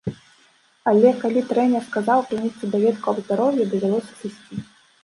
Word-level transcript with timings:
Але 0.91 1.09
калі 1.23 1.43
трэнер 1.51 1.83
сказаў 1.91 2.27
прынесці 2.33 2.73
даведку 2.73 3.05
аб 3.13 3.17
здароўі, 3.27 3.71
давялося 3.77 4.13
сысці. 4.25 4.53